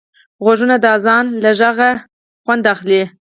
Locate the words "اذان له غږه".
0.97-1.91